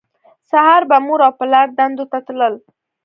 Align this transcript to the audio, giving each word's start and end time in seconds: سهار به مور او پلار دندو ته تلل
سهار 0.49 0.81
به 0.89 0.97
مور 1.05 1.21
او 1.27 1.31
پلار 1.39 1.67
دندو 1.77 2.05
ته 2.11 2.19
تلل 2.25 2.55